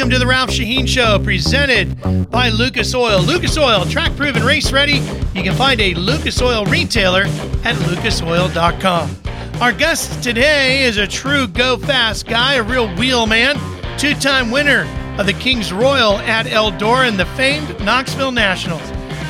[0.00, 3.20] Welcome to the Ralph Sheheen Show, presented by Lucas Oil.
[3.20, 4.94] Lucas Oil, track proven, race ready.
[5.34, 7.24] You can find a Lucas Oil retailer
[7.64, 9.16] at lucasoil.com.
[9.60, 13.58] Our guest today is a true go fast guy, a real wheel man,
[13.98, 14.88] two time winner
[15.18, 18.80] of the Kings Royal at Eldora and the famed Knoxville Nationals.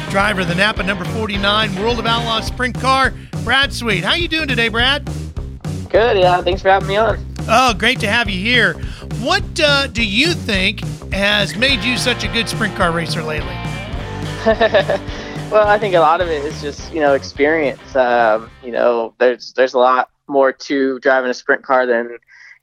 [0.08, 3.12] Driver of the Napa number 49 World of Outlaws sprint car,
[3.42, 4.04] Brad Sweet.
[4.04, 5.04] How you doing today, Brad?
[5.88, 6.40] Good, yeah.
[6.42, 7.29] Thanks for having me on.
[7.52, 8.74] Oh, great to have you here.
[9.18, 13.48] What uh, do you think has made you such a good sprint car racer lately?
[15.50, 17.96] well, I think a lot of it is just you know experience.
[17.96, 22.18] Um, you know, there's there's a lot more to driving a sprint car than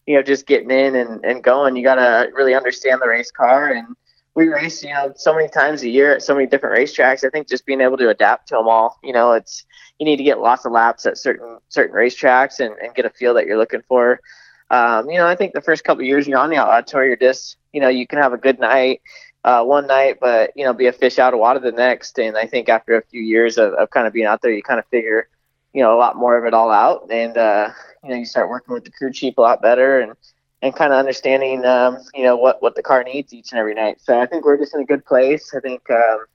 [0.05, 1.75] you know just getting in and, and going.
[1.75, 3.93] You gotta really understand the race car, and
[4.35, 7.25] we race you know so many times a year at so many different racetracks.
[7.25, 8.97] I think just being able to adapt to them all.
[9.03, 9.65] You know, it's
[9.99, 13.09] you need to get lots of laps at certain certain racetracks and, and get a
[13.09, 14.21] feel that you're looking for.
[14.69, 17.15] Um, you know, I think the first couple years you're on the outlaw tour, you're
[17.15, 19.01] just you know you can have a good night.
[19.43, 22.19] Uh, one night, but you know, be a fish out of water the next.
[22.19, 24.61] And I think after a few years of, of kind of being out there, you
[24.61, 25.29] kind of figure,
[25.71, 27.07] you know, a lot more of it all out.
[27.09, 27.69] And, uh,
[28.03, 30.13] you know, you start working with the crew chief a lot better and,
[30.61, 33.73] and kind of understanding, um, you know, what, what the car needs each and every
[33.73, 34.01] night.
[34.01, 35.53] So I think we're just in a good place.
[35.55, 36.25] I think, um,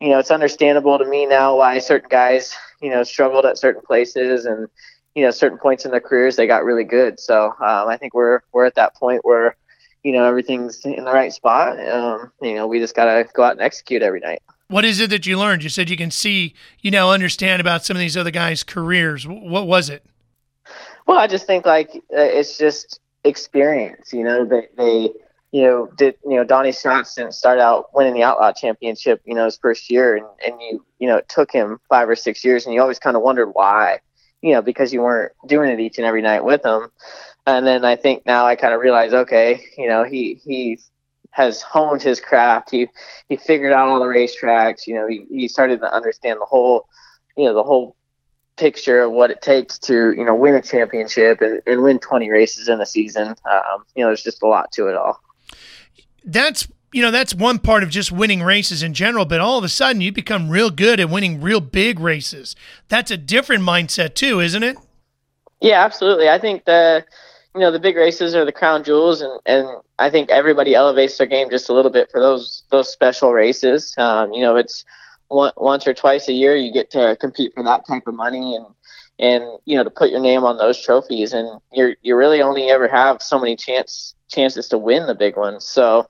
[0.00, 3.82] you know, it's understandable to me now why certain guys, you know, struggled at certain
[3.82, 4.66] places and,
[5.14, 7.18] you know, certain points in their careers, they got really good.
[7.18, 9.56] So um, I think we're, we're at that point where,
[10.02, 11.78] you know, everything's in the right spot.
[11.88, 14.42] Um, you know, we just got to go out and execute every night.
[14.68, 15.64] What is it that you learned?
[15.64, 19.26] You said you can see, you know, understand about some of these other guys' careers.
[19.26, 20.04] What was it?
[21.06, 24.12] Well, I just think like uh, it's just experience.
[24.12, 25.10] You know, they, they
[25.52, 29.34] you know, did you know Donnie Schatz didn't start out winning the Outlaw Championship, you
[29.34, 32.44] know, his first year, and and you you know it took him five or six
[32.44, 33.98] years, and you always kind of wondered why,
[34.42, 36.90] you know, because you weren't doing it each and every night with him.
[37.46, 40.78] And then I think now I kind of realize, okay, you know, he he
[41.30, 42.70] has honed his craft.
[42.70, 42.88] He
[43.28, 44.86] he figured out all the racetracks.
[44.86, 46.86] You know, he, he started to understand the whole,
[47.36, 47.96] you know, the whole
[48.56, 52.28] picture of what it takes to you know win a championship and, and win 20
[52.30, 53.28] races in a season.
[53.28, 55.20] Um, you know, there's just a lot to it all.
[56.24, 59.64] That's you know that's one part of just winning races in general, but all of
[59.64, 62.56] a sudden you become real good at winning real big races.
[62.88, 64.76] That's a different mindset too, isn't it?
[65.60, 66.28] Yeah, absolutely.
[66.28, 67.04] I think the
[67.54, 69.68] you know the big races are the crown jewels, and and
[69.98, 73.94] I think everybody elevates their game just a little bit for those those special races.
[73.98, 74.84] Um, you know, it's
[75.28, 78.56] one, once or twice a year you get to compete for that type of money,
[78.56, 78.66] and
[79.18, 82.70] and you know to put your name on those trophies, and you're you really only
[82.70, 85.64] ever have so many chance chances to win the big ones.
[85.64, 86.06] So,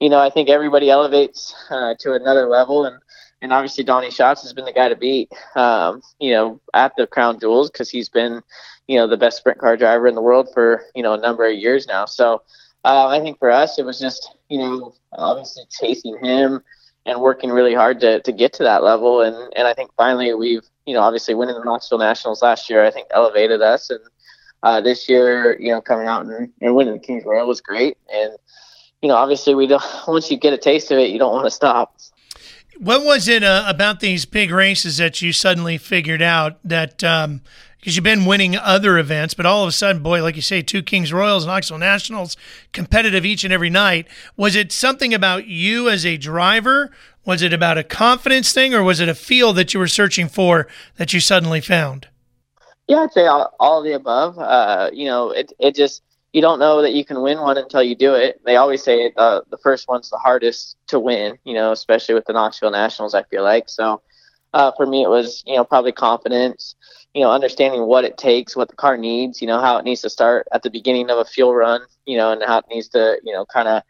[0.00, 3.00] you know, I think everybody elevates uh, to another level, and
[3.42, 5.30] and obviously Donnie Schatz has been the guy to beat.
[5.54, 8.42] Um, you know, at the crown jewels because he's been
[8.88, 11.46] you know the best sprint car driver in the world for you know a number
[11.46, 12.06] of years now.
[12.06, 12.42] So
[12.84, 16.62] uh, I think for us it was just you know obviously chasing him
[17.06, 19.22] and working really hard to, to get to that level.
[19.22, 22.84] And, and I think finally we've, you know, obviously winning the Knoxville Nationals last year,
[22.84, 23.88] I think elevated us.
[23.90, 24.00] And
[24.62, 27.96] uh, this year, you know, coming out and, and winning the Kings Royal was great.
[28.12, 28.32] And,
[29.02, 31.46] you know, obviously we don't, once you get a taste of it, you don't want
[31.46, 31.96] to stop.
[32.78, 37.42] What was it uh, about these big races that you suddenly figured out that um,
[37.80, 40.60] because you've been winning other events, but all of a sudden, boy, like you say,
[40.60, 42.36] two Kings Royals, Knoxville Nationals,
[42.72, 44.06] competitive each and every night.
[44.36, 46.90] Was it something about you as a driver?
[47.24, 50.28] Was it about a confidence thing, or was it a feel that you were searching
[50.28, 52.08] for that you suddenly found?
[52.86, 54.38] Yeah, I'd say all, all of the above.
[54.38, 56.02] Uh, you know, it it just
[56.32, 58.40] you don't know that you can win one until you do it.
[58.44, 61.38] They always say uh, the first one's the hardest to win.
[61.44, 63.14] You know, especially with the Knoxville Nationals.
[63.14, 64.02] I feel like so.
[64.52, 66.74] Uh, for me, it was you know probably confidence
[67.14, 70.00] you know, understanding what it takes, what the car needs, you know, how it needs
[70.02, 72.88] to start at the beginning of a fuel run, you know, and how it needs
[72.88, 73.82] to, you know, kind of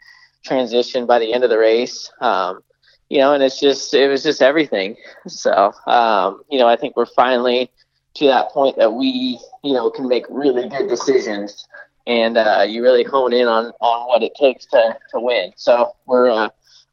[0.44, 2.10] transition by the end of the race.
[2.20, 2.62] Um,
[3.10, 4.96] you know, and it's just, it was just everything.
[5.28, 7.70] So, um, you know, I think we're finally
[8.14, 11.68] to that point that we, you know, can make really good decisions
[12.10, 15.52] and uh, you really hone in on, on what it takes to, to win.
[15.56, 16.48] So we're, uh,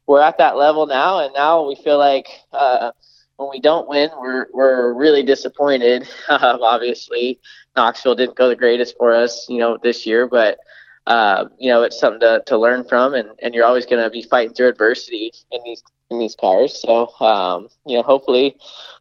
[0.06, 2.92] we're at that level now, and now we feel like, uh,
[3.36, 6.08] when we don't win, we're we're really disappointed.
[6.28, 7.40] Um, obviously,
[7.76, 10.58] Knoxville didn't go the greatest for us, you know, this year, but
[11.06, 14.10] uh, you know, it's something to, to learn from, and, and you're always going to
[14.10, 16.80] be fighting through adversity in these in these cars.
[16.82, 18.56] So, um, you know, hopefully,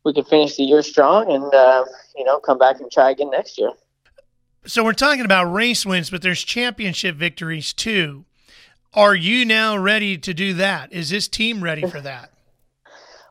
[0.06, 1.84] we can finish the year strong, and uh,
[2.16, 3.72] you know, come back and try again next year.
[4.68, 8.26] So we're talking about race wins, but there's championship victories too.
[8.94, 10.92] Are you now ready to do that?
[10.92, 12.32] Is this team ready for that?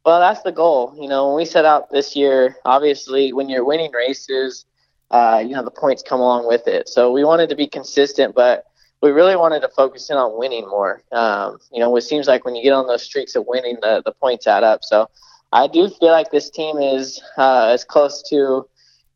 [0.06, 0.96] Well, that's the goal.
[0.98, 4.64] You know, when we set out this year, obviously, when you're winning races,
[5.10, 6.88] uh, you know, the points come along with it.
[6.88, 8.64] So we wanted to be consistent, but
[9.02, 11.02] we really wanted to focus in on winning more.
[11.12, 14.00] Um, you know, it seems like when you get on those streaks of winning, the
[14.06, 14.84] the points add up.
[14.84, 15.10] So
[15.52, 18.66] I do feel like this team is uh, as close to,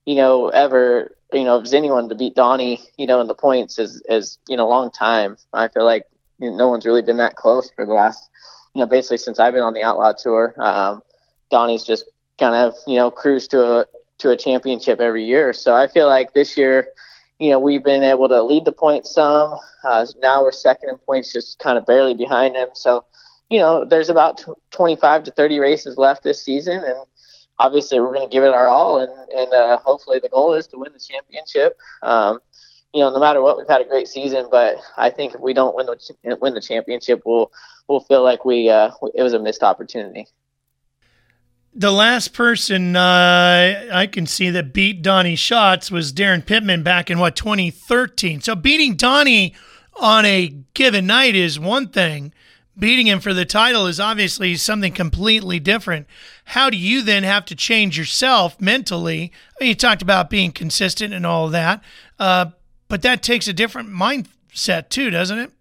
[0.04, 3.78] you know, ever you know, if anyone to beat Donnie, you know, in the points
[3.78, 5.36] is is you know, long time.
[5.52, 6.04] I feel like
[6.38, 8.30] you know, no one's really been that close for the last,
[8.74, 10.54] you know, basically since I've been on the Outlaw Tour.
[10.58, 11.02] Um,
[11.50, 12.04] Donnie's just
[12.38, 13.86] kind of you know cruised to a
[14.20, 15.52] to a championship every year.
[15.52, 16.88] So I feel like this year,
[17.38, 19.58] you know, we've been able to lead the points some.
[19.82, 22.68] Uh, now we're second in points, just kind of barely behind him.
[22.74, 23.04] So,
[23.48, 26.96] you know, there's about 25 to 30 races left this season, and
[27.60, 29.00] obviously we're going to give it our all.
[29.00, 31.76] And and uh, hopefully the goal is to win the championship.
[32.02, 32.40] Um,
[32.92, 35.54] you know, no matter what, we've had a great season, but I think if we
[35.54, 37.52] don't win the win the championship, we'll
[37.88, 40.26] we'll feel like we uh, it was a missed opportunity
[41.74, 47.10] the last person uh, I can see that beat Donnie Schatz was Daryn Pittman back
[47.10, 48.40] in what 2013.
[48.40, 49.54] So beating Donnie
[50.00, 52.32] on a given night is one thing.
[52.78, 56.06] Beating him for the title is obviously something completely different.
[56.50, 59.30] How do you then have to change yourself mentally?
[59.60, 61.80] I mean, you talked about being consistent and all of that,
[62.18, 62.46] uh,
[62.88, 65.52] but that takes a different mindset too, doesn't it?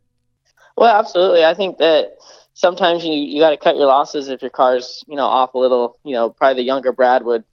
[0.76, 1.46] Well, absolutely.
[1.46, 2.18] I think that
[2.56, 5.60] sometimes you you got to cut your losses if your car's you know off a
[5.60, 6.00] little.
[6.04, 7.44] You know, probably the younger Brad would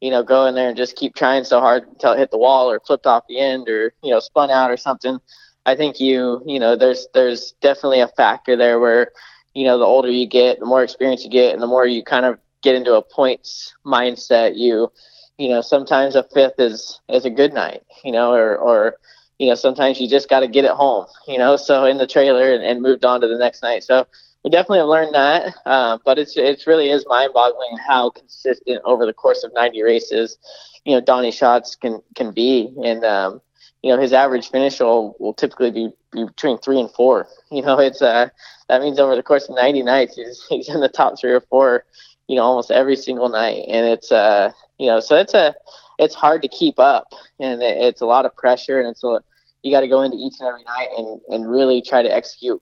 [0.00, 2.38] you know go in there and just keep trying so hard until it hit the
[2.38, 5.18] wall or flipped off the end or you know spun out or something.
[5.66, 9.12] I think you you know there's there's definitely a factor there where
[9.52, 12.02] you know the older you get, the more experience you get, and the more you
[12.02, 14.56] kind of get into a points mindset.
[14.56, 14.90] You
[15.38, 17.82] you know sometimes a fifth is is a good night.
[18.04, 18.96] You know or or
[19.38, 21.06] you know sometimes you just got to get it home.
[21.28, 23.84] You know so in the trailer and, and moved on to the next night.
[23.84, 24.06] So
[24.44, 29.04] we definitely have learned that, uh, but it's it really is mind-boggling how consistent over
[29.04, 30.38] the course of 90 races,
[30.84, 33.40] you know, Donnie Schatz can can be, and um,
[33.82, 37.26] you know his average finish will, will typically be, be between three and four.
[37.50, 38.28] You know, it's uh
[38.68, 41.40] that means over the course of 90 nights he's he's in the top three or
[41.40, 41.84] four,
[42.28, 45.54] you know, almost every single night, and it's uh you know so it's a
[45.98, 49.20] it's hard to keep up, and it's a lot of pressure, and it's a
[49.62, 52.60] you got to go into each and every night and and really try to execute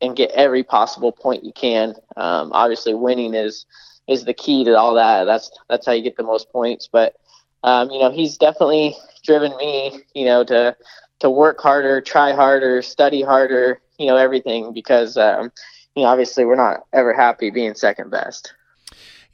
[0.00, 1.94] and get every possible point you can.
[2.16, 3.66] Um, obviously, winning is
[4.08, 5.24] is the key to all that.
[5.24, 6.88] That's that's how you get the most points.
[6.90, 7.16] But
[7.62, 10.76] um, you know, he's definitely driven me, you know, to
[11.20, 15.50] to work harder, try harder, study harder, you know, everything because um,
[15.94, 18.54] you know, obviously, we're not ever happy being second best.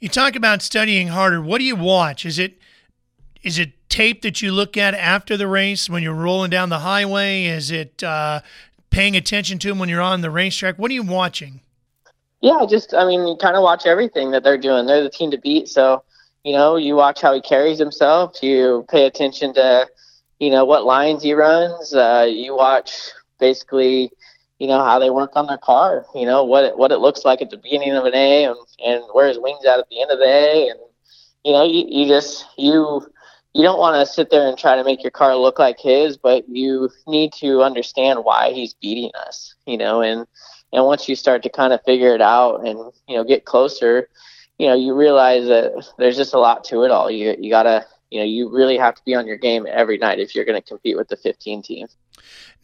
[0.03, 1.41] You talk about studying harder.
[1.41, 2.25] What do you watch?
[2.25, 2.57] Is it
[3.41, 6.79] is it tape that you look at after the race when you're rolling down the
[6.79, 7.45] highway?
[7.45, 8.41] Is it uh,
[8.89, 10.77] paying attention to them when you're on the racetrack?
[10.77, 11.61] What are you watching?
[12.41, 14.87] Yeah, just I mean, you kind of watch everything that they're doing.
[14.87, 16.03] They're the team to beat, so
[16.43, 18.43] you know, you watch how he carries himself.
[18.43, 19.87] You pay attention to,
[20.37, 21.93] you know, what lines he runs.
[21.93, 22.91] Uh, you watch
[23.39, 24.11] basically,
[24.59, 26.05] you know, how they work on their car.
[26.15, 28.57] You know what it, what it looks like at the beginning of an A and
[28.85, 30.79] and where his wings at at the end of the A, and
[31.43, 33.05] you know, you, you just you
[33.53, 36.17] you don't want to sit there and try to make your car look like his,
[36.17, 40.25] but you need to understand why he's beating us, you know, and
[40.71, 44.09] and once you start to kind of figure it out and you know get closer,
[44.57, 47.11] you know, you realize that there's just a lot to it all.
[47.11, 50.19] You you gotta you know you really have to be on your game every night
[50.19, 51.87] if you're going to compete with the 15 team.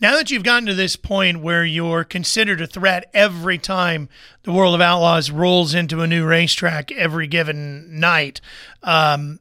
[0.02, 4.08] Now that you've gotten to this point where you're considered a threat every time
[4.44, 8.40] the World of Outlaws rolls into a new racetrack every given night,
[8.82, 9.40] um,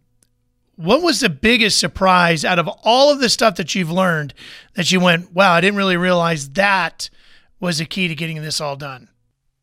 [0.79, 4.33] what was the biggest surprise out of all of the stuff that you've learned
[4.75, 7.11] that you went, wow, I didn't really realize that
[7.61, 9.09] was the key to getting this all done?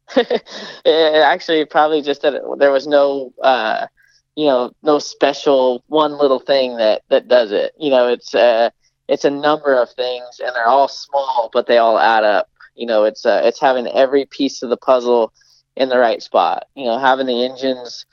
[0.86, 3.88] Actually, probably just that there was no, uh,
[4.36, 7.74] you know, no special one little thing that that does it.
[7.80, 8.70] You know, it's uh,
[9.08, 12.50] it's a number of things, and they're all small, but they all add up.
[12.76, 15.32] You know, it's uh, it's having every piece of the puzzle
[15.76, 16.68] in the right spot.
[16.76, 18.06] You know, having the engines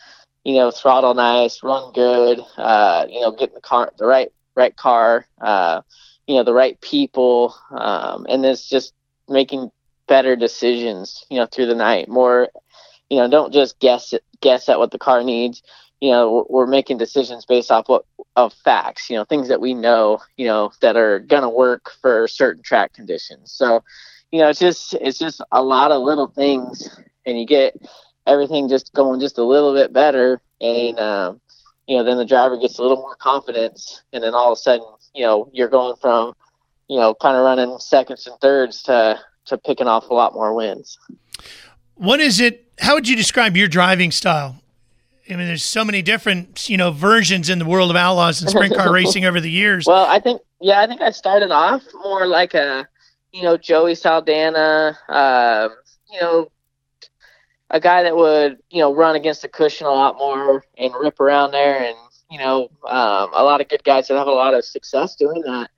[0.45, 4.77] you know, throttle nice, run good, uh, you know, getting the car, the right, right
[4.77, 5.83] car, uh,
[6.27, 7.55] you know, the right people.
[7.71, 8.93] Um, and it's just
[9.29, 9.71] making
[10.09, 12.49] better decisions, you know, through the night more,
[13.09, 15.63] you know, don't just guess it, guess at what the car needs.
[16.03, 18.05] You know, we're, making decisions based off what
[18.35, 21.93] of facts, you know, things that we know, you know, that are going to work
[22.01, 23.53] for certain track conditions.
[23.53, 23.85] So,
[24.33, 27.77] you know, it's just, it's just a lot of little things and you get,
[28.27, 31.41] everything just going just a little bit better, and um,
[31.87, 34.61] you know, then the driver gets a little more confidence, and then all of a
[34.61, 36.35] sudden, you know, you're going from,
[36.89, 40.55] you know, kind of running seconds and thirds to to picking off a lot more
[40.55, 40.99] wins.
[41.95, 42.73] What is it?
[42.79, 44.62] How would you describe your driving style?
[45.31, 48.51] I mean, there's so many different, you know, versions in the world of outlaws and
[48.51, 49.87] sprint car racing over the years.
[49.87, 52.89] Well, I think, yeah, I think I started off more like a,
[53.33, 55.71] you know, Joey Saldana, um,
[56.13, 56.51] you know,
[57.71, 61.19] a guy that would, you know, run against the cushion a lot more and rip
[61.21, 61.97] around there, and
[62.31, 65.43] you know, um, a lot of good guys that have a lot of success doing
[65.43, 65.71] that.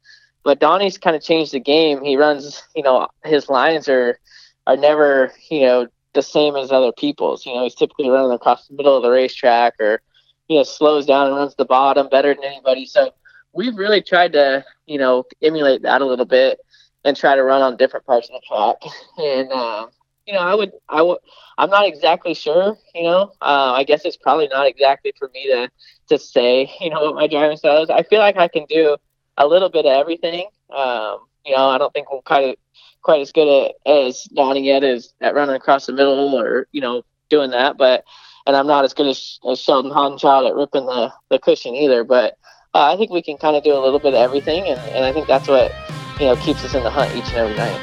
[0.42, 2.02] But Donnie's kind of changed the game.
[2.02, 4.18] He runs, you know, his lines are
[4.66, 7.44] are never, you know, the same as other people's.
[7.44, 10.00] You know, he's typically running across the middle of the racetrack or,
[10.48, 12.86] you know, slows down and runs the bottom better than anybody.
[12.86, 13.10] So
[13.52, 16.58] we've really tried to, you know, emulate that a little bit
[17.04, 18.76] and try to run on different parts of the track.
[19.18, 19.86] And, uh,
[20.26, 21.18] you know, I would, I would,
[21.58, 25.46] I'm not exactly sure, you know, uh, I guess it's probably not exactly for me
[25.48, 25.70] to,
[26.08, 27.90] to say, you know, what my driving style is.
[27.90, 28.96] I feel like I can do
[29.36, 30.46] a little bit of everything.
[30.74, 32.56] Um, you know, I don't think we'll kind of
[33.04, 37.02] quite as good as Donnie yet is at running across the middle or you know
[37.30, 37.78] doing that.
[37.78, 38.04] But
[38.46, 42.02] and I'm not as good as, as Sheldon Haudenschild at ripping the the cushion either.
[42.02, 42.36] But
[42.74, 45.04] uh, I think we can kind of do a little bit of everything, and, and
[45.04, 45.72] I think that's what
[46.18, 47.78] you know keeps us in the hunt each and every night.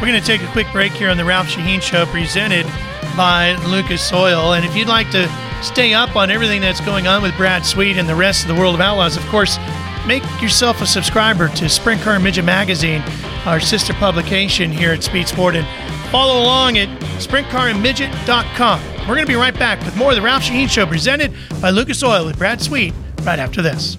[0.00, 2.66] We're going to take a quick break here on the Ralph Sheheen Show, presented
[3.16, 4.54] by Lucas Oil.
[4.54, 5.30] And if you'd like to
[5.62, 8.54] stay up on everything that's going on with Brad Sweet and the rest of the
[8.54, 9.56] world of outlaws, of course,
[10.06, 13.02] make yourself a subscriber to Sprint Car Midget Magazine,
[13.46, 15.66] our sister publication here at Speed Sport, and
[16.10, 16.88] follow along at
[17.20, 18.80] sprintcarandmidget.com.
[19.00, 21.70] We're going to be right back with more of the Ralph Sheheen Show presented by
[21.70, 23.96] Lucas Oil with Brad Sweet right after this.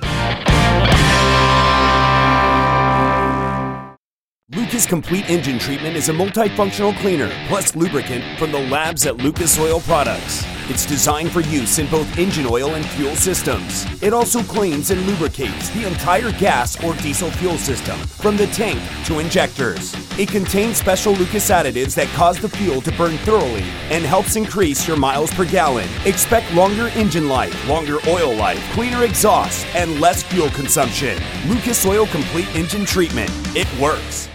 [4.54, 9.58] Lucas Complete Engine Treatment is a multifunctional cleaner plus lubricant from the labs at Lucas
[9.58, 10.46] Oil Products.
[10.70, 13.88] It's designed for use in both engine oil and fuel systems.
[14.04, 18.80] It also cleans and lubricates the entire gas or diesel fuel system, from the tank
[19.06, 19.96] to injectors.
[20.20, 24.88] It contains special Lucas additives that cause the fuel to burn thoroughly and helps increase
[24.88, 25.90] your miles per gallon.
[26.06, 31.18] Expect longer engine life, longer oil life, cleaner exhaust, and less fuel consumption.
[31.48, 33.32] Lucas Oil Complete Engine Treatment.
[33.56, 34.30] It works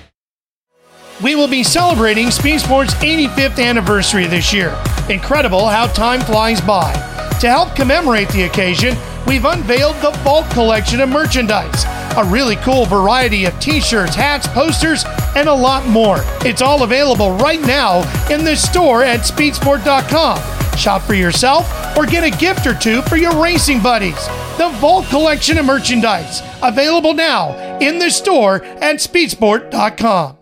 [1.22, 4.76] we will be celebrating Speed Sports' 85th anniversary this year.
[5.08, 6.92] Incredible how time flies by.
[7.40, 8.96] To help commemorate the occasion,
[9.26, 11.84] we've unveiled the Vault collection of merchandise.
[12.16, 15.04] A really cool variety of t shirts, hats, posters,
[15.36, 16.18] and a lot more.
[16.44, 18.00] It's all available right now
[18.30, 20.76] in the store at speedsport.com.
[20.76, 24.26] Shop for yourself or get a gift or two for your racing buddies.
[24.58, 30.39] The Vault collection of merchandise, available now in the store at speedsport.com.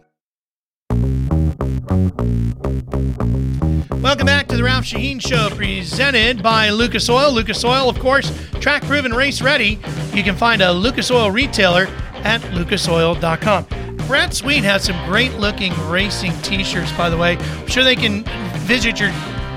[4.01, 7.33] Welcome back to the Ralph Sheheen Show, presented by Lucas Oil.
[7.33, 9.81] Lucas Oil, of course, track proven, race ready.
[10.15, 11.89] You can find a Lucas Oil retailer
[12.23, 13.67] at lucasoil.com.
[14.07, 17.37] Brad Sweet has some great looking racing t shirts, by the way.
[17.39, 18.23] I'm sure they can
[18.61, 19.13] visit your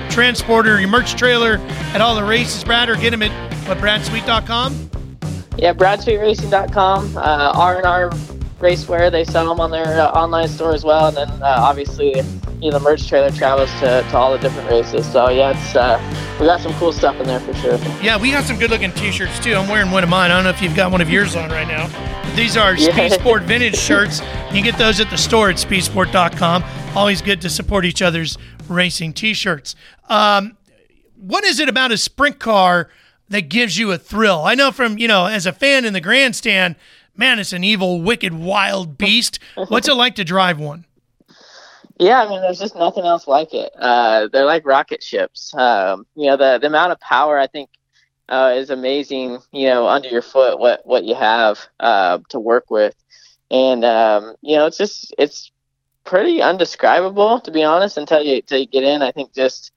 [0.09, 1.57] transporter, your merch trailer
[1.93, 3.31] at all the races, Brad, or get them at
[3.67, 4.89] what, bradsweet.com?
[5.57, 7.15] Yeah, bradsweetracing.com.
[7.15, 8.09] Uh, R&R
[8.59, 9.11] Racewear.
[9.11, 12.21] They sell them on their uh, online store as well, and then uh, obviously,
[12.61, 15.09] you know, the merch trailer travels to, to all the different races.
[15.11, 15.99] So yeah, it's uh,
[16.39, 17.77] we got some cool stuff in there for sure.
[18.01, 19.53] Yeah, we have some good looking T-shirts too.
[19.53, 20.31] I'm wearing one of mine.
[20.31, 21.87] I don't know if you've got one of yours on right now.
[22.35, 22.91] These are yeah.
[22.91, 24.21] Speed Sport vintage shirts.
[24.53, 26.63] You get those at the store at speedsport.com.
[26.95, 28.37] Always good to support each other's
[28.69, 29.75] racing T-shirts.
[30.07, 30.57] Um,
[31.15, 32.89] what is it about a sprint car
[33.29, 34.43] that gives you a thrill?
[34.43, 36.75] I know from you know as a fan in the grandstand
[37.15, 39.39] man, it's an evil, wicked, wild beast.
[39.67, 40.85] What's it like to drive one?
[42.01, 43.71] Yeah, I mean, there's just nothing else like it.
[43.79, 45.53] Uh, they're like rocket ships.
[45.55, 47.69] Um, you know, the the amount of power I think
[48.27, 49.39] uh, is amazing.
[49.51, 52.95] You know, under your foot, what what you have uh, to work with,
[53.51, 55.51] and um, you know, it's just it's
[56.05, 59.03] pretty undescribable to be honest until you until you get in.
[59.03, 59.71] I think just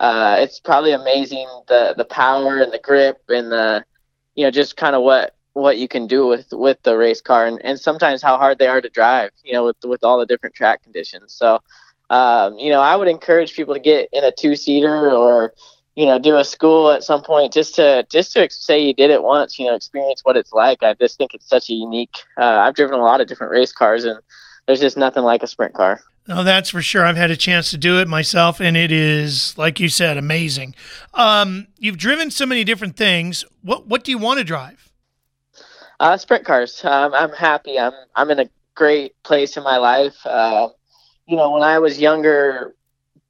[0.00, 3.84] uh, it's probably amazing the the power and the grip and the
[4.36, 7.46] you know just kind of what what you can do with with the race car
[7.46, 10.26] and, and sometimes how hard they are to drive you know with with all the
[10.26, 11.58] different track conditions so
[12.10, 15.52] um, you know i would encourage people to get in a two seater or
[15.96, 19.10] you know do a school at some point just to just to say you did
[19.10, 22.16] it once you know experience what it's like i just think it's such a unique
[22.38, 24.18] uh, i've driven a lot of different race cars and
[24.66, 27.04] there's just nothing like a sprint car Oh, that's for sure.
[27.04, 30.76] I've had a chance to do it myself, and it is, like you said, amazing.
[31.12, 33.44] Um, you've driven so many different things.
[33.62, 34.89] What what do you want to drive?
[36.00, 36.84] Uh, sprint cars.
[36.84, 37.78] Um, I'm happy.
[37.78, 40.16] I'm I'm in a great place in my life.
[40.26, 40.70] Uh,
[41.28, 42.74] you know, when I was younger,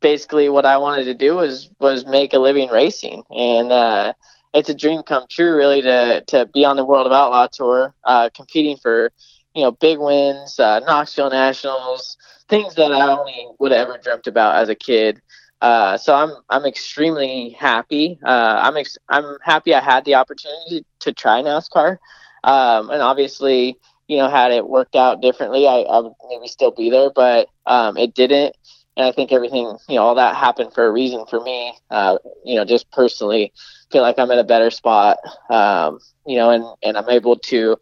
[0.01, 4.15] basically what I wanted to do was was make a living racing, and uh,
[4.55, 7.95] it's a dream come true, really, to to be on the World of Outlaw Tour,
[8.05, 9.13] uh, competing for
[9.55, 14.29] you know big wins, uh, Knoxville Nationals, things that I only would have ever dreamt
[14.29, 15.21] about as a kid.
[15.61, 18.19] Uh, so I'm I'm extremely happy.
[18.25, 21.99] Uh, I'm ex- I'm happy I had the opportunity to try NASCAR.
[22.45, 23.79] Um, and obviously,
[24.09, 27.49] you know, had it worked out differently, I, I would maybe still be there, but
[27.67, 28.57] um, it didn't.
[28.97, 31.73] And I think everything, you know, all that happened for a reason for me.
[31.91, 33.53] Uh, you know, just personally
[33.91, 35.19] feel like I'm in a better spot.
[35.49, 37.77] Um, you know, and and I'm able to,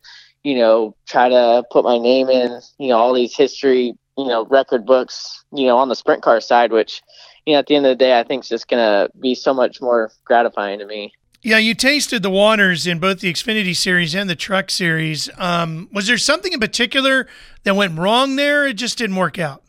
[0.45, 4.45] you know, try to put my name in, you know, all these history, you know,
[4.47, 7.03] record books, you know, on the sprint car side, which,
[7.47, 9.55] you know, at the end of the day, I think is just gonna be so
[9.55, 11.13] much more gratifying to me.
[11.43, 15.31] Yeah, you tasted the waters in both the Xfinity series and the Truck series.
[15.39, 17.29] Um, was there something in particular
[17.63, 18.67] that went wrong there?
[18.67, 19.63] It just didn't work out.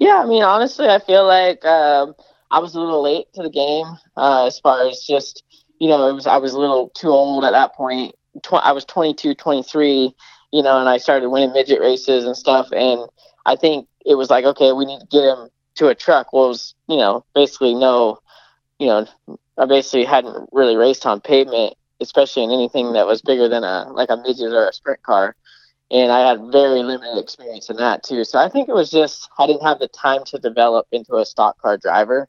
[0.00, 2.14] Yeah, I mean, honestly, I feel like um,
[2.50, 3.86] I was a little late to the game
[4.16, 5.44] uh, as far as just,
[5.78, 8.16] you know, it was I was a little too old at that point.
[8.42, 10.12] Tw- I was 22, 23,
[10.52, 12.66] you know, and I started winning midget races and stuff.
[12.72, 13.08] And
[13.46, 16.32] I think it was like, okay, we need to get him to a truck.
[16.32, 18.18] Well, it was, you know, basically no,
[18.80, 19.06] you know,
[19.58, 23.88] I basically hadn't really raced on pavement, especially in anything that was bigger than a
[23.92, 25.36] like a midget or a sprint car.
[25.90, 28.24] And I had very limited experience in that too.
[28.24, 31.26] So I think it was just I didn't have the time to develop into a
[31.26, 32.28] stock car driver.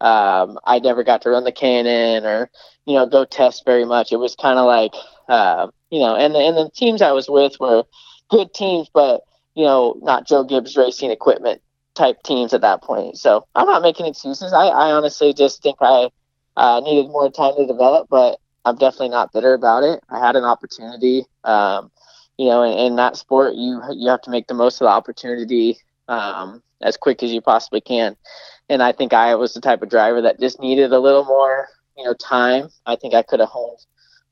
[0.00, 2.50] Um, I never got to run the K&N or
[2.86, 4.12] you know go test very much.
[4.12, 4.94] It was kind of like
[5.28, 7.84] uh, you know, and the, and the teams I was with were
[8.28, 9.22] good teams, but
[9.54, 11.62] you know, not Joe Gibbs Racing Equipment
[11.94, 13.16] type teams at that point.
[13.16, 14.52] So I'm not making excuses.
[14.52, 16.10] I, I honestly just think I
[16.56, 20.00] uh, needed more time to develop, but I'm definitely not bitter about it.
[20.08, 21.24] I had an opportunity.
[21.44, 21.90] Um,
[22.38, 24.90] you know, in, in, that sport, you you have to make the most of the
[24.90, 28.16] opportunity um, as quick as you possibly can.
[28.68, 31.68] And I think I was the type of driver that just needed a little more,
[31.96, 32.70] you know, time.
[32.86, 33.78] I think I could have honed,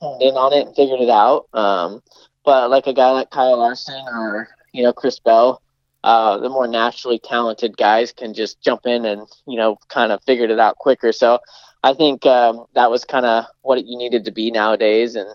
[0.00, 1.46] honed in on it and figured it out.
[1.52, 2.02] Um,
[2.44, 5.62] but like a guy like Kyle Larson or you know Chris Bell,
[6.02, 10.22] uh, the more naturally talented guys can just jump in and you know kind of
[10.24, 11.12] figured it out quicker.
[11.12, 11.38] So
[11.82, 15.28] I think um, that was kind of what you needed to be nowadays, and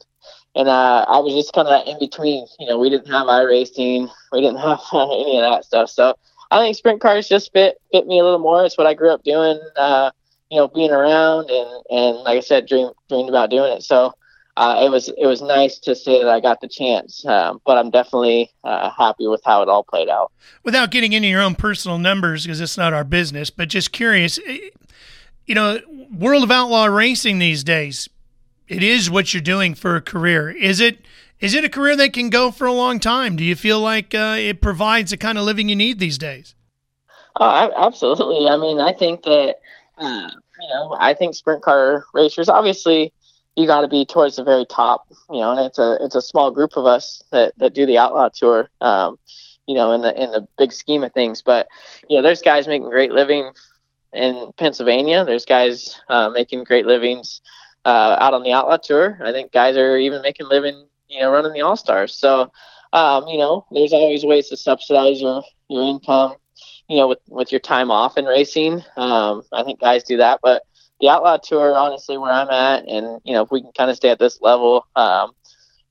[0.55, 2.47] and uh, I was just kind of in between.
[2.59, 5.89] You know, we didn't have iRacing, we didn't have any of that stuff.
[5.89, 6.15] So
[6.49, 8.65] I think sprint cars just fit fit me a little more.
[8.65, 9.59] It's what I grew up doing.
[9.75, 10.11] Uh,
[10.49, 13.83] you know, being around and and like I said, dream dreamed about doing it.
[13.83, 14.13] So.
[14.59, 17.77] Uh, it was it was nice to say that I got the chance, um, but
[17.77, 20.31] I'm definitely uh, happy with how it all played out.
[20.63, 24.39] Without getting into your own personal numbers, because it's not our business, but just curious,
[24.47, 24.69] eh,
[25.47, 25.79] you know,
[26.11, 28.07] World of Outlaw Racing these days,
[28.67, 30.49] it is what you're doing for a career.
[30.49, 30.99] Is it?
[31.39, 33.35] Is it a career that can go for a long time?
[33.35, 36.55] Do you feel like uh, it provides the kind of living you need these days?
[37.39, 38.47] Oh, absolutely.
[38.49, 39.57] I mean, I think that
[39.99, 40.29] uh,
[40.59, 43.13] you know, I think sprint car racers obviously
[43.55, 46.21] you got to be towards the very top, you know, and it's a it's a
[46.21, 49.17] small group of us that, that do the outlaw tour, um,
[49.65, 51.41] you know, in the in the big scheme of things.
[51.41, 51.67] But
[52.09, 53.51] you know, there's guys making great living
[54.13, 55.25] in Pennsylvania.
[55.25, 57.41] There's guys uh, making great livings
[57.85, 59.19] uh, out on the Outlaw Tour.
[59.23, 62.13] I think guys are even making living, you know, running the All Stars.
[62.13, 62.51] So,
[62.93, 66.35] um, you know, there's always ways to subsidize your your income,
[66.87, 68.83] you know, with with your time off in racing.
[68.95, 70.63] Um, I think guys do that, but
[70.99, 73.97] the Outlaw Tour, honestly, where I'm at, and you know, if we can kind of
[73.97, 75.31] stay at this level, um,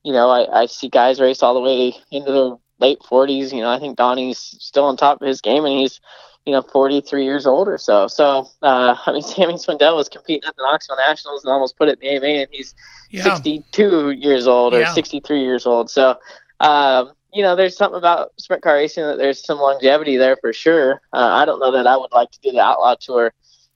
[0.03, 3.53] you know, I, I see guys race all the way into their late 40s.
[3.53, 5.99] You know, I think Donnie's still on top of his game, and he's
[6.47, 8.07] you know, 43 years old or so.
[8.07, 11.89] So, uh, I mean, Sammy Swindell was competing at the Knoxville Nationals and almost put
[11.89, 12.73] it in the A-main, and he's
[13.09, 13.23] yeah.
[13.35, 14.93] 62 years old or yeah.
[14.93, 15.89] 63 years old.
[15.89, 16.15] So,
[16.61, 20.53] um, you know, there's something about sprint car racing that there's some longevity there for
[20.53, 21.01] sure.
[21.11, 23.33] Uh, I don't know that I would like to do the Outlaw Tour,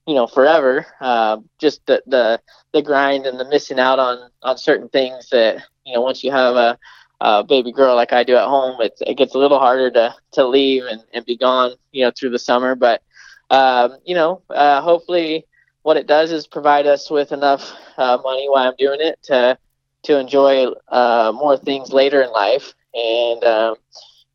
[0.07, 0.88] you know, forever.
[1.01, 2.39] Uh, just the, the
[2.73, 6.31] the grind and the missing out on on certain things that you know once you
[6.31, 6.79] have a
[7.21, 10.15] uh, baby girl like I do at home, it, it gets a little harder to,
[10.34, 12.75] to leave and, and be gone, you know, through the summer.
[12.75, 13.03] But,
[13.51, 15.45] um, you know, uh, hopefully
[15.84, 19.57] what it does is provide us with enough uh, money while I'm doing it to,
[20.03, 22.73] to enjoy uh, more things later in life.
[22.95, 23.75] And, um,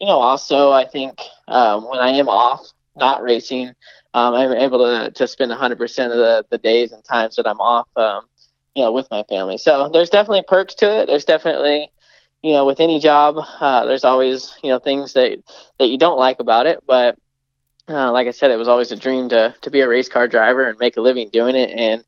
[0.01, 1.19] you know, also I think
[1.49, 3.73] um, when I am off, not racing,
[4.15, 7.61] um, I'm able to, to spend 100% of the, the days and times that I'm
[7.61, 8.23] off, um,
[8.77, 9.59] you know, with my family.
[9.59, 11.07] So there's definitely perks to it.
[11.07, 11.91] There's definitely,
[12.47, 15.43] you know, with any job, uh, there's always you know things that
[15.81, 16.79] that you don't like about it.
[16.87, 17.19] But
[17.89, 20.29] uh, like I said, it was always a dream to to be a race car
[20.29, 21.71] driver and make a living doing it.
[21.71, 22.05] And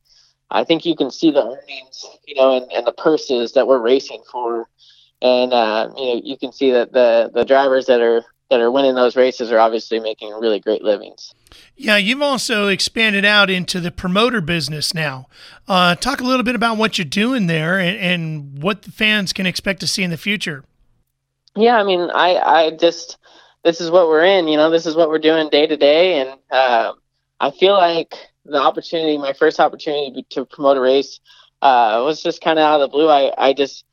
[0.48, 3.81] I think you can see the earnings, you know, and, and the purses that we're
[3.81, 4.68] racing for.
[5.20, 8.70] And uh, you know, you can see that the the drivers that are that are
[8.70, 11.34] winning those races are obviously making really great livings.
[11.76, 15.26] Yeah, you've also expanded out into the promoter business now.
[15.66, 19.32] Uh, talk a little bit about what you're doing there and, and, what the fans
[19.32, 20.64] can expect to see in the future.
[21.54, 23.18] Yeah, I mean, I, I just
[23.64, 24.48] this is what we're in.
[24.48, 26.92] You know, this is what we're doing day to day, and uh,
[27.40, 31.20] I feel like the opportunity, my first opportunity to promote a race,
[31.61, 33.08] uh, was just kind of out of the blue.
[33.08, 33.84] I, I just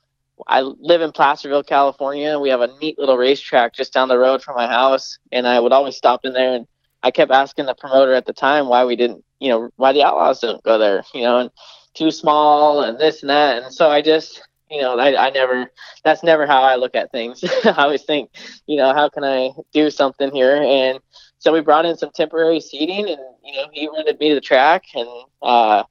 [0.48, 2.40] I live in Placerville, California.
[2.40, 5.60] We have a neat little racetrack just down the road from my house, and I
[5.60, 6.56] would always stop in there.
[6.56, 6.68] And
[7.04, 10.04] I kept asking the promoter at the time why we didn't, you know, why the
[10.04, 11.52] Outlaws didn't go there, you know, and
[11.94, 13.64] too small and this and that.
[13.64, 15.72] And so I just, you know, I, I never,
[16.04, 17.44] that's never how I look at things.
[17.66, 18.32] I always think,
[18.68, 20.62] you know, how can I do something here?
[20.62, 21.00] And
[21.38, 24.42] so we brought in some temporary seating, and you know, he rented me to the
[24.42, 25.08] track, and
[25.44, 25.84] uh,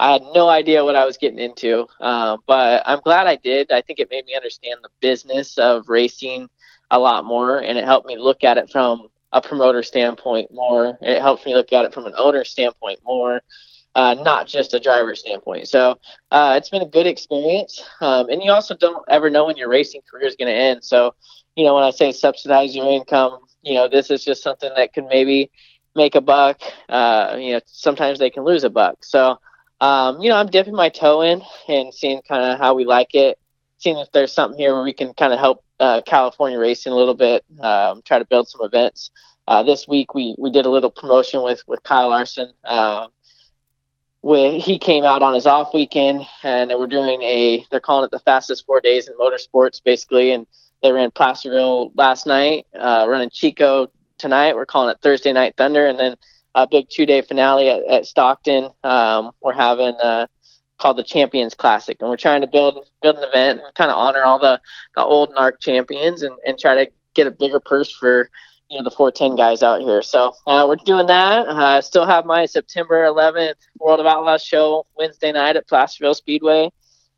[0.00, 3.70] I had no idea what I was getting into, uh, but I'm glad I did.
[3.70, 6.48] I think it made me understand the business of racing
[6.90, 10.96] a lot more, and it helped me look at it from a promoter standpoint more.
[11.02, 13.42] It helped me look at it from an owner standpoint more,
[13.94, 15.68] uh, not just a driver standpoint.
[15.68, 15.98] So
[16.30, 19.68] uh, it's been a good experience, um, and you also don't ever know when your
[19.68, 20.82] racing career is going to end.
[20.82, 21.14] So,
[21.56, 24.94] you know, when I say subsidize your income, you know, this is just something that
[24.94, 25.50] can maybe
[25.94, 26.58] make a buck.
[26.88, 29.04] Uh, you know, sometimes they can lose a buck.
[29.04, 29.36] So
[29.80, 33.14] um, you know, I'm dipping my toe in and seeing kind of how we like
[33.14, 33.38] it,
[33.78, 36.96] seeing if there's something here where we can kind of help uh, California racing a
[36.96, 39.10] little bit, um, try to build some events.
[39.48, 42.52] Uh, this week we, we did a little promotion with, with Kyle Larson.
[42.64, 43.06] Uh,
[44.22, 48.18] he came out on his off weekend and we're doing a, they're calling it the
[48.20, 50.32] fastest four days in motorsports basically.
[50.32, 50.46] And
[50.82, 54.54] they ran Placerville last night, uh, running Chico tonight.
[54.54, 55.86] We're calling it Thursday Night Thunder.
[55.86, 56.16] And then
[56.54, 58.70] a big two day finale at, at Stockton.
[58.84, 60.26] Um, we're having uh,
[60.78, 63.96] called the Champions Classic, and we're trying to build build an event and kind of
[63.96, 64.60] honor all the,
[64.96, 68.30] the old NARC champions and, and try to get a bigger purse for
[68.68, 70.02] you know the 410 guys out here.
[70.02, 71.48] So uh, we're doing that.
[71.48, 76.14] Uh, I still have my September 11th World of Outlaws show Wednesday night at Placerville
[76.14, 76.70] Speedway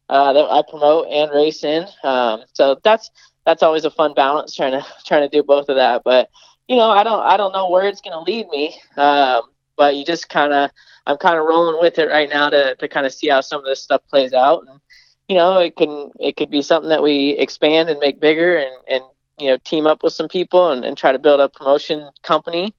[0.08, 1.86] uh, that I promote and race in.
[2.02, 3.10] Um, so that's
[3.44, 6.28] that's always a fun balance trying to trying to do both of that, but
[6.68, 8.77] you know, I don't I don't know where it's going to lead me.
[8.96, 9.42] Um,
[9.77, 10.70] but you just kind of
[11.07, 13.61] I'm kind of rolling with it right now to to kind of see how some
[13.61, 14.64] of this stuff plays out.
[14.68, 14.81] And
[15.29, 18.75] you know, it can it could be something that we expand and make bigger and
[18.88, 19.03] and
[19.38, 22.75] you know team up with some people and, and try to build a promotion company.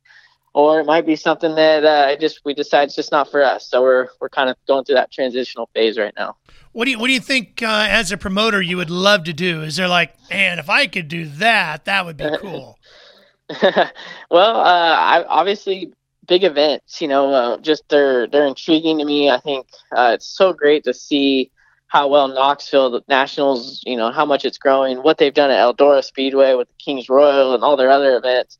[0.55, 3.67] Or it might be something that uh, just we decide it's just not for us.
[3.67, 6.37] So we're we're kind of going through that transitional phase right now.
[6.73, 9.33] What do you What do you think uh, as a promoter you would love to
[9.33, 9.63] do?
[9.63, 12.77] Is there like, man, if I could do that, that would be cool.
[14.29, 15.91] well, uh, I obviously
[16.27, 17.01] big events.
[17.01, 19.29] You know, uh, just they're they're intriguing to me.
[19.29, 21.51] I think uh, it's so great to see
[21.87, 25.59] how well Knoxville the Nationals, you know, how much it's growing, what they've done at
[25.59, 28.57] Eldora Speedway with the Kings Royal and all their other events.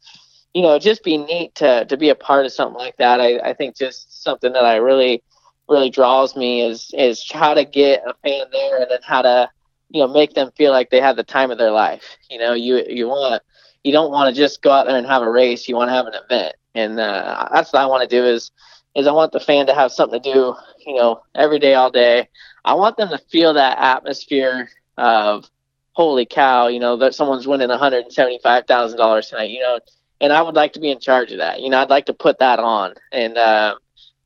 [0.54, 3.20] You know, just be neat to to be a part of something like that.
[3.20, 5.24] I, I think just something that I really
[5.70, 9.50] really draws me is is how to get a fan there and then how to
[9.90, 12.18] you know make them feel like they have the time of their life.
[12.30, 13.42] You know, you you want
[13.84, 15.68] you don't want to just go out there and have a race.
[15.68, 18.26] You want to have an event, and uh, that's what I want to do.
[18.26, 18.52] Is
[18.96, 20.56] is I want the fan to have something to do.
[20.86, 22.30] You know, every day, all day.
[22.66, 25.50] I want them to feel that atmosphere of
[25.92, 26.68] holy cow.
[26.68, 29.50] You know that someone's winning one hundred and seventy five thousand dollars tonight.
[29.50, 29.80] You know,
[30.22, 31.62] and I would like to be in charge of that.
[31.62, 33.76] You know, I'd like to put that on, and uh,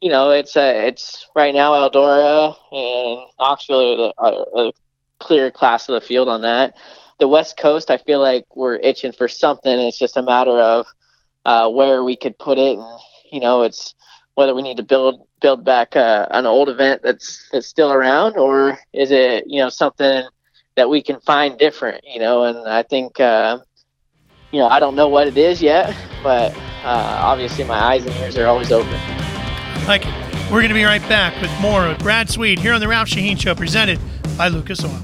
[0.01, 4.71] you know, it's uh, it's right now Eldora and Knoxville are, are a
[5.19, 6.75] clear class of the field on that
[7.19, 9.71] the West Coast, I feel like we're itching for something.
[9.79, 10.85] It's just a matter of
[11.45, 12.99] uh, where we could put it, and
[13.31, 13.95] you know, it's
[14.35, 18.37] whether we need to build build back uh, an old event that's that's still around,
[18.37, 20.23] or is it you know something
[20.75, 22.43] that we can find different, you know?
[22.43, 23.59] And I think uh,
[24.51, 28.15] you know I don't know what it is yet, but uh, obviously my eyes and
[28.17, 28.93] ears are always open.
[29.87, 30.05] Like
[30.51, 33.09] we're going to be right back with more of Brad Sweet here on the Ralph
[33.09, 33.99] Sheheen Show, presented
[34.37, 35.03] by Lucas Oil.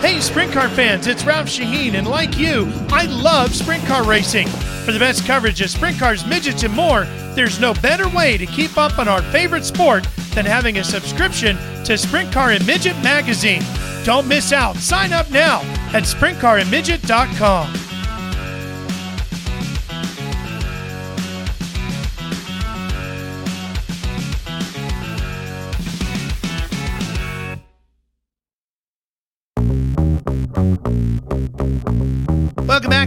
[0.00, 4.46] Hey, sprint car fans, it's Ralph Sheheen, and like you, I love sprint car racing.
[4.84, 8.46] For the best coverage of sprint cars, midgets, and more, there's no better way to
[8.46, 12.96] keep up on our favorite sport than having a subscription to Sprint Car and Midget
[13.02, 13.62] magazine.
[14.04, 14.76] Don't miss out.
[14.76, 15.60] Sign up now
[15.92, 17.87] at sprintcarandmidget.com.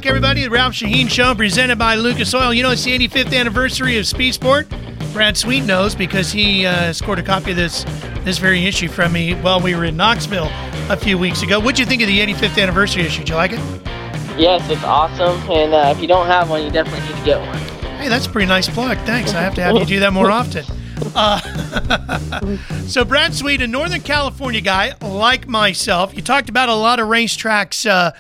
[0.02, 0.42] back, everybody.
[0.42, 2.52] The Ralph Sheheen Show, presented by Lucas Oil.
[2.52, 4.68] You know, it's the 85th anniversary of Speed Sport.
[5.14, 7.84] Brad Sweet knows because he uh, scored a copy of this
[8.24, 10.50] this very issue from me while we were in Knoxville
[10.90, 11.60] a few weeks ago.
[11.60, 13.20] What'd you think of the 85th anniversary issue?
[13.20, 13.60] Did you like it?
[14.40, 15.38] Yes, it's awesome.
[15.52, 17.58] And uh, if you don't have one, you definitely need to get one.
[18.00, 18.98] Hey, that's a pretty nice plug.
[19.00, 19.36] Thanks.
[19.36, 20.66] I have to have you do that more often.
[21.16, 27.00] Uh, so, Brad Sweet, a Northern California guy like myself, you talked about a lot
[27.00, 28.12] of racetracks uh,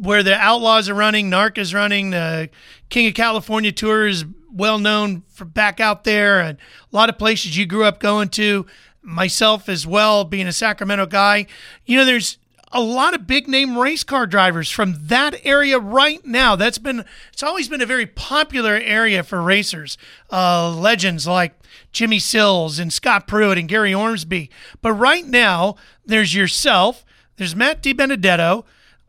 [0.00, 2.48] where the Outlaws are running, NARC is running, the
[2.88, 6.58] King of California Tour is well known for back out there, and
[6.92, 8.66] a lot of places you grew up going to.
[9.02, 11.46] Myself as well, being a Sacramento guy,
[11.86, 12.36] you know, there's
[12.72, 16.54] a lot of big name race car drivers from that area right now.
[16.54, 19.96] That's been it's always been a very popular area for racers.
[20.30, 21.54] Uh, legends like
[21.92, 24.50] Jimmy Sills and Scott Pruett and Gary Ormsby.
[24.82, 27.04] But right now, there's yourself,
[27.36, 28.64] there's Matt DiBenedetto,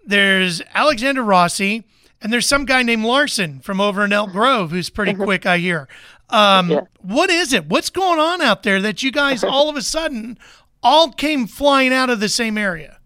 [0.05, 1.83] there's Alexander Rossi,
[2.21, 5.57] and there's some guy named Larson from over in Elk Grove who's pretty quick, I
[5.57, 5.87] hear.
[6.29, 6.81] Um, yeah.
[7.01, 7.65] What is it?
[7.65, 10.37] What's going on out there that you guys all of a sudden
[10.81, 12.97] all came flying out of the same area?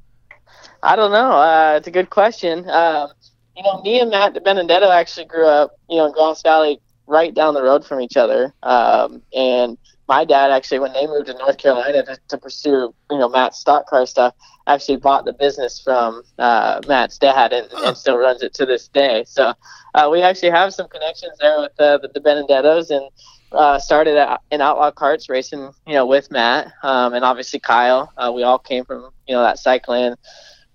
[0.84, 1.32] I don't know.
[1.32, 2.70] Uh, it's a good question.
[2.70, 3.08] Uh,
[3.58, 7.34] you know, me and Matt Benedetto actually grew up, you know, in Grass Valley, right
[7.34, 8.54] down the road from each other.
[8.64, 9.78] Um, and
[10.08, 13.60] my dad actually, when they moved to North Carolina to, to pursue, you know, Matt's
[13.60, 14.36] stock car stuff,
[14.68, 18.88] actually bought the business from uh, Matt's dad and, and still runs it to this
[18.88, 19.24] day.
[19.28, 19.54] So
[19.94, 23.10] uh, we actually have some connections there with uh, the, the Benedettos and
[23.52, 24.18] uh, started
[24.52, 28.12] in Outlaw Karts racing, you know, with Matt um, and obviously Kyle.
[28.18, 30.16] Uh, we all came from, you know, that cycling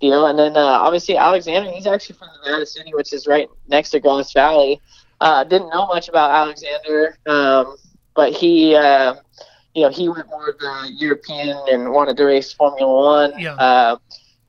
[0.01, 0.27] deal.
[0.27, 4.01] And then uh, obviously Alexander, he's actually from Nevada City, which is right next to
[4.01, 4.81] Grass Valley.
[5.21, 7.77] Uh, didn't know much about Alexander, um,
[8.15, 9.15] but he, uh,
[9.75, 13.39] you know, he went more of the European and wanted to race Formula One.
[13.39, 13.55] Yeah.
[13.55, 13.97] Uh,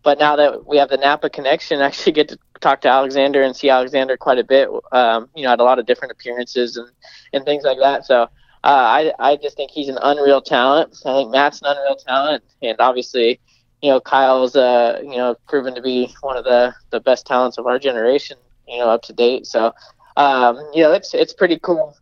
[0.03, 3.43] but now that we have the Napa connection, I actually get to talk to Alexander
[3.43, 4.69] and see Alexander quite a bit.
[4.91, 6.89] Um, you know, at a lot of different appearances and
[7.33, 8.05] and things like that.
[8.05, 8.29] So.
[8.63, 10.95] Uh, I, I just think he's an unreal talent.
[11.03, 13.39] I think Matt's an unreal talent, and obviously,
[13.81, 17.57] you know, Kyle's uh, you know proven to be one of the the best talents
[17.57, 18.37] of our generation.
[18.67, 19.47] You know, up to date.
[19.47, 19.73] So,
[20.15, 21.97] um, you know, it's it's pretty cool.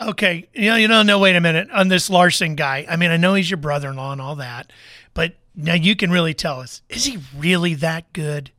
[0.00, 2.86] Okay, you know, you know, no, wait a minute on this Larson guy.
[2.88, 4.70] I mean, I know he's your brother-in-law and all that,
[5.14, 8.50] but now you can really tell us: is he really that good?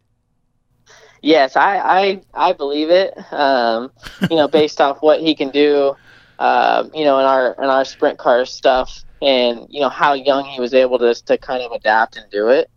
[1.21, 3.13] Yes, I I, I believe it.
[3.31, 3.91] Um,
[4.31, 5.95] you know, based off what he can do,
[6.39, 10.43] um, you know, in our in our sprint car stuff, and you know how young
[10.45, 12.67] he was able to to kind of adapt and do it.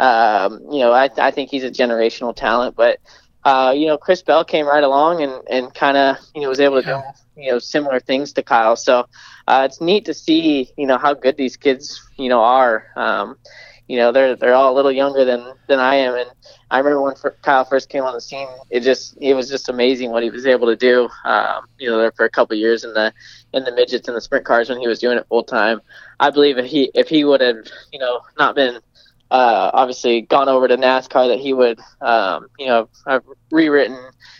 [0.00, 2.98] Um, you know, I I think he's a generational talent, but
[3.44, 6.60] uh, you know, Chris Bell came right along and, and kind of, you know, was
[6.60, 7.00] able to do,
[7.40, 8.76] you know, similar things to Kyle.
[8.76, 9.06] So
[9.48, 12.86] uh, it's neat to see, you know, how good these kids, you know, are.
[12.96, 13.36] Um,
[13.88, 16.30] you know, they're they're all a little younger than than I am, and
[16.70, 20.12] I remember when Kyle first came on the scene, it just it was just amazing
[20.12, 21.08] what he was able to do.
[21.24, 23.12] Um, you know, there for a couple years in the
[23.52, 25.80] in the midgets and the sprint cars when he was doing it full time.
[26.20, 28.78] I believe if he if he would have, you know, not been
[29.30, 33.98] uh, obviously gone over to NASCAR that he would, um, you know, have rewritten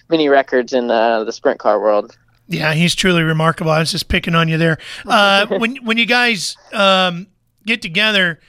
[0.08, 2.16] many records in the, the sprint car world.
[2.50, 3.70] Yeah, he's truly remarkable.
[3.70, 4.78] I was just picking on you there.
[5.06, 7.28] Uh, when when you guys um,
[7.64, 8.40] get together,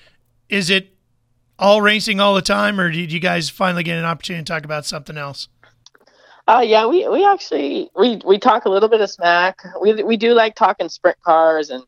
[0.49, 0.95] is it
[1.59, 4.65] all racing all the time, or did you guys finally get an opportunity to talk
[4.65, 5.47] about something else?
[6.47, 9.61] Uh, yeah, we, we actually we, we talk a little bit of smack.
[9.79, 11.83] We we do like talking sprint cars and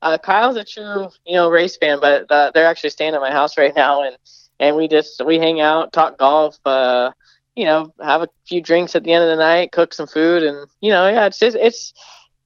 [0.00, 3.30] uh, Kyle's a true, you know, race fan, but uh, they're actually staying at my
[3.30, 4.16] house right now, and
[4.58, 7.12] and we just we hang out, talk golf, uh,
[7.58, 10.44] you know, have a few drinks at the end of the night, cook some food,
[10.44, 11.92] and you know, yeah, it's just it's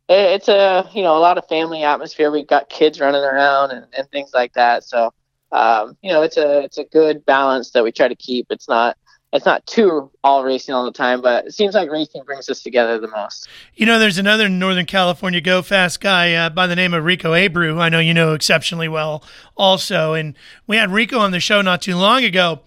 [0.08, 2.30] it's a you know a lot of family atmosphere.
[2.30, 5.12] We've got kids running around and, and things like that, so
[5.52, 8.46] um, you know, it's a it's a good balance that we try to keep.
[8.48, 8.96] It's not
[9.34, 12.62] it's not too all racing all the time, but it seems like racing brings us
[12.62, 13.48] together the most.
[13.74, 17.32] You know, there's another Northern California go fast guy uh, by the name of Rico
[17.32, 17.78] Abreu.
[17.78, 19.22] I know you know exceptionally well
[19.56, 20.14] also.
[20.14, 22.60] And we had Rico on the show not too long ago.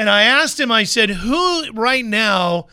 [0.00, 2.68] And I asked him, I said, who right now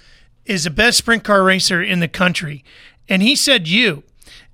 [0.46, 2.63] is the best sprint car racer in the country?
[3.10, 4.04] And he said, you.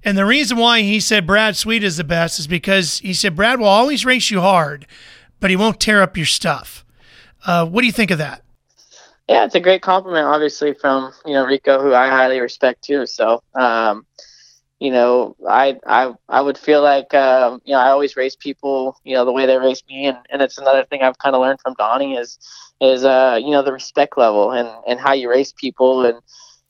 [0.03, 3.36] And the reason why he said Brad Sweet is the best is because he said
[3.36, 4.88] Brad will always race you hard,
[5.39, 6.83] but he won't tear up your stuff.
[7.45, 8.43] Uh, what do you think of that?
[9.29, 13.05] Yeah, it's a great compliment, obviously, from you know Rico, who I highly respect too.
[13.05, 14.03] So, um,
[14.83, 18.97] you know, I I I would feel like um, you know I always race people,
[19.05, 21.41] you know, the way they race me, and and it's another thing I've kind of
[21.41, 22.37] learned from Donnie is
[22.81, 26.19] is uh you know the respect level and and how you race people and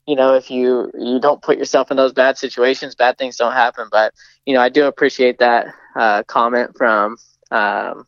[0.06, 3.54] you know if you you don't put yourself in those bad situations bad things don't
[3.54, 4.12] happen but
[4.46, 7.16] you know i do appreciate that uh, comment from
[7.50, 8.04] um,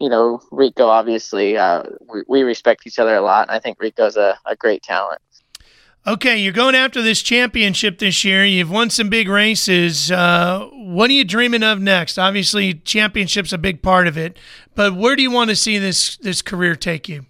[0.00, 3.48] you know, Rico, obviously, uh, we, we, respect each other a lot.
[3.48, 5.20] and I think Rico's a, a great talent.
[6.06, 8.42] Okay, you're going after this championship this year.
[8.42, 10.10] You've won some big races.
[10.10, 12.18] Uh, what are you dreaming of next?
[12.18, 14.38] Obviously, championship's a big part of it,
[14.74, 17.26] but where do you want to see this this career take you?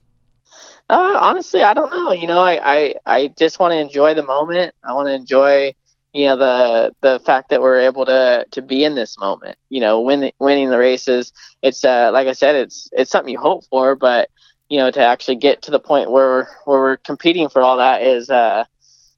[0.88, 2.12] Uh, honestly, I don't know.
[2.12, 4.72] You know, I, I, I just want to enjoy the moment.
[4.85, 5.74] I want to enjoy,
[6.12, 9.59] you know, the the fact that we're able to to be in this moment.
[9.68, 11.33] You know, win, winning the races.
[11.61, 14.30] It's uh, like I said, it's it's something you hope for, but
[14.70, 18.02] you know, to actually get to the point where where we're competing for all that
[18.02, 18.64] is uh,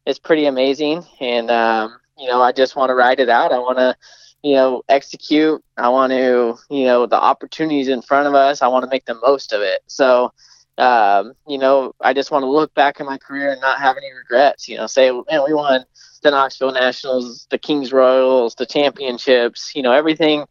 [0.07, 1.05] is pretty amazing.
[1.21, 3.53] And um, you know, I just want to ride it out.
[3.53, 3.95] I want to,
[4.43, 5.63] you know, execute.
[5.77, 8.63] I want to, you know, the opportunities in front of us.
[8.63, 9.83] I want to make the most of it.
[9.87, 10.33] So,
[10.79, 13.99] um, you know, I just want to look back in my career and not have
[13.99, 14.69] any regrets.
[14.69, 15.85] You know, say, man, we won
[16.23, 19.75] the Knoxville Nationals, the Kings Royals, the championships.
[19.75, 20.47] You know, everything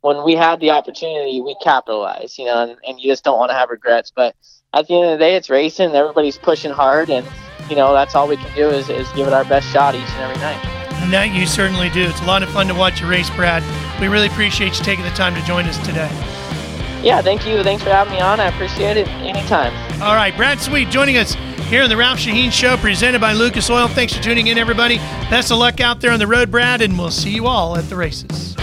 [0.00, 3.50] when we had the opportunity, we capitalized, you know, and, and you just don't want
[3.50, 4.12] to have regrets.
[4.14, 4.36] But
[4.72, 5.94] at the end of the day, it's racing.
[5.94, 7.26] Everybody's pushing hard, and
[7.68, 10.02] you know that's all we can do is, is give it our best shot each
[10.02, 10.64] and every night.
[11.02, 12.02] And that you certainly do.
[12.02, 13.62] It's a lot of fun to watch you race, Brad.
[14.00, 16.10] We really appreciate you taking the time to join us today.
[17.02, 17.62] Yeah, thank you.
[17.62, 18.40] Thanks for having me on.
[18.40, 19.72] I appreciate it anytime.
[20.02, 21.34] All right, Brad Sweet joining us
[21.68, 23.88] here on the Ralph Sheheen Show, presented by Lucas Oil.
[23.88, 24.98] Thanks for tuning in, everybody.
[25.30, 27.88] Best of luck out there on the road, Brad, and we'll see you all at
[27.88, 28.56] the races.